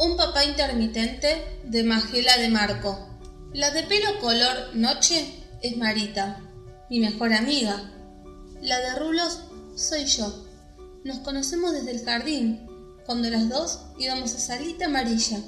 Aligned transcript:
Un 0.00 0.16
papá 0.16 0.44
intermitente 0.44 1.58
de 1.64 1.82
Magela 1.82 2.38
de 2.38 2.48
Marco. 2.50 3.18
La 3.52 3.72
de 3.72 3.82
pelo 3.82 4.20
color 4.20 4.76
noche 4.76 5.26
es 5.60 5.76
Marita, 5.76 6.40
mi 6.88 7.00
mejor 7.00 7.32
amiga. 7.32 7.90
La 8.62 8.78
de 8.78 8.94
rulos 8.94 9.40
soy 9.74 10.04
yo. 10.04 10.46
Nos 11.02 11.18
conocemos 11.18 11.72
desde 11.72 11.90
el 11.90 12.04
jardín, 12.04 12.64
cuando 13.06 13.28
las 13.28 13.48
dos 13.48 13.80
íbamos 13.98 14.36
a 14.36 14.38
salita 14.38 14.84
amarilla. 14.84 15.38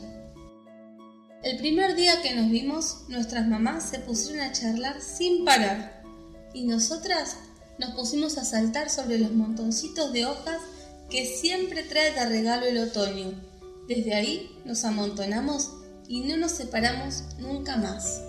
El 1.44 1.56
primer 1.58 1.94
día 1.94 2.20
que 2.20 2.34
nos 2.34 2.50
vimos, 2.50 3.04
nuestras 3.06 3.46
mamás 3.46 3.88
se 3.88 4.00
pusieron 4.00 4.40
a 4.40 4.50
charlar 4.50 5.00
sin 5.00 5.44
parar 5.44 6.02
y 6.52 6.64
nosotras 6.64 7.36
nos 7.78 7.90
pusimos 7.90 8.36
a 8.36 8.44
saltar 8.44 8.90
sobre 8.90 9.20
los 9.20 9.30
montoncitos 9.30 10.12
de 10.12 10.26
hojas 10.26 10.58
que 11.08 11.24
siempre 11.24 11.84
trae 11.84 12.10
de 12.10 12.26
regalo 12.26 12.66
el 12.66 12.78
otoño. 12.78 13.49
Desde 13.90 14.14
ahí 14.14 14.56
nos 14.64 14.84
amontonamos 14.84 15.72
y 16.06 16.20
no 16.20 16.36
nos 16.36 16.52
separamos 16.52 17.24
nunca 17.38 17.76
más. 17.76 18.22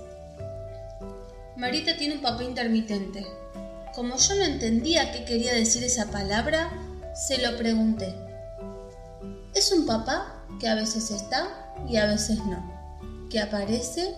Marita 1.55 1.97
tiene 1.97 2.15
un 2.15 2.21
papá 2.23 2.43
intermitente. 2.43 3.23
Como 3.93 4.17
yo 4.17 4.35
no 4.37 4.43
entendía 4.43 5.11
qué 5.11 5.23
quería 5.23 5.53
decir 5.53 5.83
esa 5.83 6.09
palabra, 6.09 6.71
se 7.13 7.37
lo 7.37 7.55
pregunté. 7.59 8.11
Es 9.53 9.71
un 9.71 9.85
papá 9.85 10.43
que 10.59 10.67
a 10.67 10.73
veces 10.73 11.11
está 11.11 11.75
y 11.87 11.97
a 11.97 12.07
veces 12.07 12.39
no, 12.39 13.27
que 13.29 13.39
aparece 13.39 14.15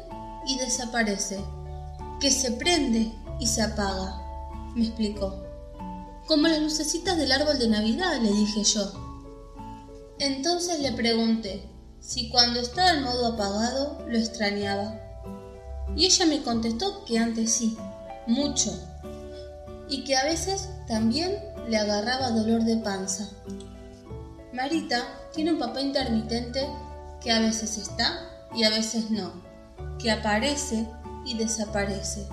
y 0.48 0.58
desaparece, 0.60 1.42
que 2.22 2.32
se 2.32 2.54
prende 2.54 3.12
y 3.42 3.48
se 3.48 3.64
apaga, 3.64 4.16
me 4.76 4.86
explicó. 4.86 5.44
Como 6.26 6.48
las 6.48 6.62
lucecitas 6.62 7.18
del 7.18 7.34
árbol 7.34 7.60
de 7.60 7.68
Navidad, 7.68 8.22
le 8.22 8.32
dije 8.32 8.64
yo. 8.64 9.13
Entonces 10.24 10.80
le 10.80 10.94
pregunté 10.94 11.70
si 12.00 12.30
cuando 12.30 12.62
estaba 12.62 12.92
en 12.92 13.04
modo 13.04 13.34
apagado 13.34 14.06
lo 14.08 14.18
extrañaba. 14.18 14.98
Y 15.98 16.06
ella 16.06 16.26
me 16.26 16.42
contestó 16.42 17.04
que 17.04 17.20
antes 17.20 17.52
sí, 17.52 17.78
mucho, 18.26 18.72
y 19.90 20.06
que 20.06 20.16
a 20.16 20.24
veces 20.24 20.70
también 20.88 21.38
le 21.68 21.76
agarraba 21.76 22.30
dolor 22.30 22.64
de 22.64 22.78
panza. 22.78 23.30
Marita 24.54 25.04
tiene 25.34 25.52
un 25.52 25.60
papá 25.60 25.82
intermitente 25.82 26.70
que 27.20 27.30
a 27.30 27.42
veces 27.42 27.78
está 27.78 28.48
y 28.56 28.64
a 28.64 28.70
veces 28.70 29.12
no, 29.12 29.34
que 30.00 30.10
aparece 30.10 30.88
y 31.26 31.38
desaparece, 31.38 32.26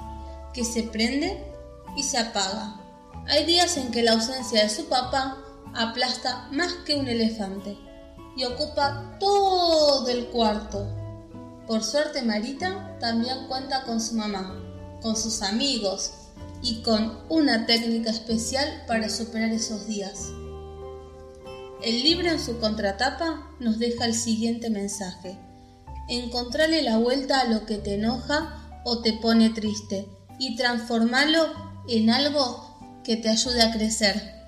que 0.55 0.65
se 0.65 0.84
prende 0.84 1.45
y 1.97 2.05
se 2.05 2.19
apaga. 2.19 2.77
Hay 3.27 3.47
días 3.47 3.77
en 3.78 3.91
que 3.91 4.05
la 4.05 4.12
ausencia 4.12 4.62
de 4.62 4.70
su 4.70 4.89
papá 4.89 5.39
aplasta 5.75 6.49
más 6.53 6.73
que 6.85 6.95
un 6.95 7.09
elefante 7.09 7.77
y 8.37 8.45
ocupa 8.45 9.17
todo 9.19 10.09
el 10.09 10.27
cuarto. 10.27 10.87
Por 11.67 11.85
suerte 11.85 12.23
Marita 12.23 12.97
también 12.99 13.47
cuenta 13.49 13.85
con 13.85 14.01
su 14.01 14.15
mamá, 14.15 14.61
con 15.03 15.17
sus 15.17 15.43
amigos 15.43 16.12
y 16.62 16.83
con 16.83 17.21
una 17.29 17.67
técnica 17.67 18.11
especial 18.11 18.85
para 18.87 19.09
superar 19.09 19.51
esos 19.51 19.87
días. 19.87 20.31
El 21.83 22.03
libro 22.03 22.29
en 22.29 22.41
su 22.41 22.59
contratapa 22.59 23.55
nos 23.59 23.79
deja 23.79 24.05
el 24.05 24.15
siguiente 24.15 24.69
mensaje. 24.69 25.39
Encontrale 26.09 26.83
la 26.83 26.99
vuelta 26.99 27.41
a 27.41 27.45
lo 27.45 27.65
que 27.65 27.79
te 27.79 27.95
enoja 27.95 28.83
o 28.84 29.01
te 29.01 29.15
pone 29.15 29.51
triste 29.51 30.07
y 30.39 30.57
transformalo 30.57 31.47
en 31.89 32.11
algo 32.11 33.01
que 33.05 33.17
te 33.17 33.29
ayude 33.31 33.62
a 33.62 33.73
crecer. 33.73 34.40